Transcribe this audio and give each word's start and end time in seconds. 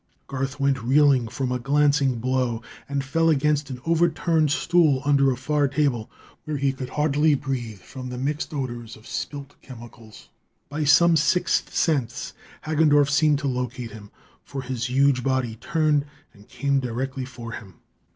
Garth 0.25 0.59
went 0.59 0.81
reeling 0.81 1.27
from 1.27 1.51
a 1.51 1.59
glancing 1.59 2.17
blow, 2.17 2.63
and 2.89 3.03
fell 3.03 3.29
against 3.29 3.69
an 3.69 3.79
over 3.85 4.09
turned 4.09 4.49
stool 4.49 5.03
under 5.05 5.29
a 5.29 5.37
far 5.37 5.67
table 5.67 6.09
where 6.43 6.57
he 6.57 6.73
could 6.73 6.89
hardly 6.89 7.35
breathe 7.35 7.77
for 7.81 8.01
the 8.01 8.17
mixed 8.17 8.51
odors 8.51 8.95
of 8.95 9.05
spilt 9.05 9.55
chemicals. 9.61 10.29
By 10.69 10.85
some 10.85 11.15
sixth 11.15 11.75
sense, 11.75 12.33
Hagendorff 12.63 13.11
seemed 13.11 13.37
to 13.41 13.47
locate 13.47 13.91
him, 13.91 14.09
for 14.43 14.63
his 14.63 14.89
huge 14.89 15.21
body 15.23 15.55
turned 15.57 16.07
and 16.33 16.47
came 16.49 16.79
directly 16.79 17.25
for 17.25 17.51
him. 17.51 17.75